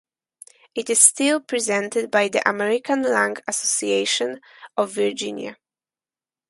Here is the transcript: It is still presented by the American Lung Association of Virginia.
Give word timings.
It 0.73 0.89
is 0.89 0.99
still 0.99 1.39
presented 1.39 2.09
by 2.09 2.27
the 2.27 2.41
American 2.49 3.03
Lung 3.03 3.37
Association 3.47 4.41
of 4.75 4.93
Virginia. 4.93 5.57